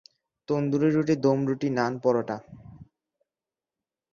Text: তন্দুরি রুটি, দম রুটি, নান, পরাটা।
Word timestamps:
তন্দুরি 0.49 0.89
রুটি, 0.91 1.15
দম 1.15 1.39
রুটি, 1.47 1.67
নান, 1.69 1.93
পরাটা। 2.03 2.37